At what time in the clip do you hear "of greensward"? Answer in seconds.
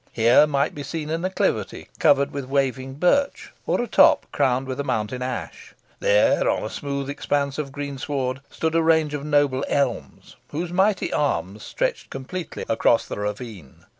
7.59-8.41